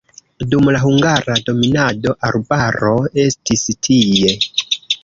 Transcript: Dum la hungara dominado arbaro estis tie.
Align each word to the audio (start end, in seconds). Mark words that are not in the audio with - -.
Dum 0.53 0.69
la 0.75 0.79
hungara 0.83 1.35
dominado 1.51 2.17
arbaro 2.31 2.97
estis 3.29 3.69
tie. 3.89 4.37